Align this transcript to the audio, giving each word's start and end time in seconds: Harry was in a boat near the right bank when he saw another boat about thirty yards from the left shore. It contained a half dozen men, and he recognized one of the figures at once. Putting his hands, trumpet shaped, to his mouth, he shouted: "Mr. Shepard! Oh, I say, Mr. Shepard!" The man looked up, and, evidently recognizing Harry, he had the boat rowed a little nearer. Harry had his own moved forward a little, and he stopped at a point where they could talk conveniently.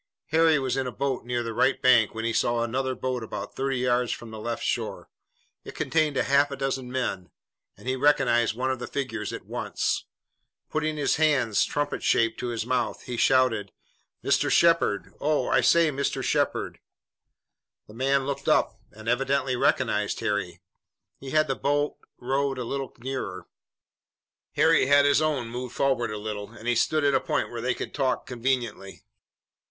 Harry 0.29 0.57
was 0.57 0.75
in 0.75 0.87
a 0.87 0.91
boat 0.91 1.25
near 1.25 1.43
the 1.43 1.53
right 1.53 1.79
bank 1.79 2.11
when 2.15 2.25
he 2.25 2.33
saw 2.33 2.63
another 2.63 2.95
boat 2.95 3.21
about 3.21 3.55
thirty 3.55 3.77
yards 3.77 4.11
from 4.11 4.31
the 4.31 4.39
left 4.39 4.63
shore. 4.63 5.11
It 5.63 5.75
contained 5.75 6.17
a 6.17 6.23
half 6.23 6.49
dozen 6.57 6.91
men, 6.91 7.29
and 7.77 7.87
he 7.87 7.95
recognized 7.95 8.55
one 8.55 8.71
of 8.71 8.79
the 8.79 8.87
figures 8.87 9.31
at 9.31 9.45
once. 9.45 10.05
Putting 10.71 10.97
his 10.97 11.17
hands, 11.17 11.65
trumpet 11.65 12.01
shaped, 12.01 12.39
to 12.39 12.47
his 12.47 12.65
mouth, 12.65 13.03
he 13.03 13.15
shouted: 13.15 13.73
"Mr. 14.23 14.49
Shepard! 14.49 15.13
Oh, 15.19 15.49
I 15.49 15.61
say, 15.61 15.91
Mr. 15.91 16.23
Shepard!" 16.23 16.79
The 17.87 17.93
man 17.93 18.25
looked 18.25 18.49
up, 18.49 18.79
and, 18.91 19.07
evidently 19.07 19.55
recognizing 19.55 20.25
Harry, 20.25 20.61
he 21.19 21.29
had 21.29 21.45
the 21.47 21.53
boat 21.53 21.97
rowed 22.17 22.57
a 22.57 22.63
little 22.63 22.91
nearer. 22.97 23.45
Harry 24.53 24.87
had 24.87 25.05
his 25.05 25.21
own 25.21 25.47
moved 25.49 25.75
forward 25.75 26.09
a 26.09 26.17
little, 26.17 26.49
and 26.53 26.67
he 26.67 26.73
stopped 26.73 27.03
at 27.05 27.13
a 27.13 27.19
point 27.19 27.51
where 27.51 27.61
they 27.61 27.75
could 27.75 27.93
talk 27.93 28.25
conveniently. 28.25 29.03